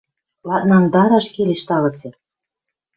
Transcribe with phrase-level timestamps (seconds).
[0.49, 2.09] Ладнангдараш келеш тагыце.